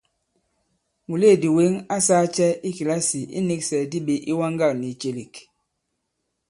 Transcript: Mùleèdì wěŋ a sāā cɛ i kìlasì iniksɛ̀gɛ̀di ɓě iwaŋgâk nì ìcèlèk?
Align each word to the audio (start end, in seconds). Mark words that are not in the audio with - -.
Mùleèdì 1.07 1.47
wěŋ 1.55 1.73
a 1.93 1.95
sāā 2.05 2.25
cɛ 2.35 2.47
i 2.67 2.69
kìlasì 2.77 3.19
iniksɛ̀gɛ̀di 3.37 3.99
ɓě 4.05 4.15
iwaŋgâk 4.31 4.73
nì 4.79 4.87
ìcèlèk? 4.93 5.33